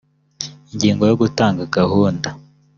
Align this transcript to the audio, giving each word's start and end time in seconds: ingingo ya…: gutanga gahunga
ingingo 0.71 1.01
ya…: 1.09 1.15
gutanga 1.21 1.61
gahunga 1.75 2.29